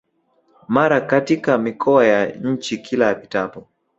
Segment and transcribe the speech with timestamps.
[0.67, 3.67] mara katika mikoa ya nchi Kila apitapo